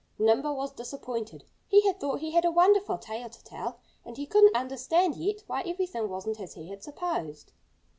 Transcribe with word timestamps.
Nimble 0.17 0.55
was 0.55 0.71
disappointed. 0.71 1.45
He 1.67 1.81
had 1.85 1.99
thought 1.99 2.21
he 2.21 2.31
had 2.31 2.43
a 2.43 2.49
wonderful 2.49 2.97
tale 2.97 3.29
to 3.29 3.43
tell. 3.43 3.77
And 4.03 4.17
he 4.17 4.25
couldn't 4.25 4.55
understand 4.55 5.13
yet 5.15 5.43
why 5.45 5.61
everything 5.61 6.09
wasn't 6.09 6.39
as 6.39 6.55
he 6.55 6.69
had 6.69 6.81
supposed. 6.83 7.51